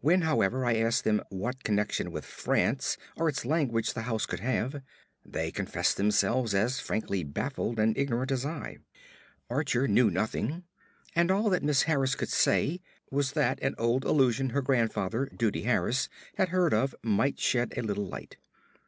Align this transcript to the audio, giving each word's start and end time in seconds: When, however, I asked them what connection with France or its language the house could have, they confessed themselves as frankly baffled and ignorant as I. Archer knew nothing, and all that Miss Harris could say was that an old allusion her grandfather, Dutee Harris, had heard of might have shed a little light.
When, 0.00 0.22
however, 0.22 0.64
I 0.66 0.74
asked 0.74 1.04
them 1.04 1.22
what 1.28 1.62
connection 1.62 2.10
with 2.10 2.24
France 2.24 2.96
or 3.16 3.28
its 3.28 3.44
language 3.44 3.94
the 3.94 4.02
house 4.02 4.26
could 4.26 4.40
have, 4.40 4.82
they 5.24 5.52
confessed 5.52 5.96
themselves 5.96 6.52
as 6.52 6.80
frankly 6.80 7.22
baffled 7.22 7.78
and 7.78 7.96
ignorant 7.96 8.32
as 8.32 8.44
I. 8.44 8.78
Archer 9.48 9.86
knew 9.86 10.10
nothing, 10.10 10.64
and 11.14 11.30
all 11.30 11.48
that 11.50 11.62
Miss 11.62 11.82
Harris 11.82 12.16
could 12.16 12.30
say 12.30 12.80
was 13.12 13.34
that 13.34 13.62
an 13.62 13.76
old 13.78 14.02
allusion 14.04 14.50
her 14.50 14.62
grandfather, 14.62 15.26
Dutee 15.26 15.62
Harris, 15.62 16.08
had 16.38 16.48
heard 16.48 16.74
of 16.74 16.92
might 17.04 17.34
have 17.34 17.42
shed 17.44 17.74
a 17.78 17.82
little 17.82 18.08
light. 18.08 18.38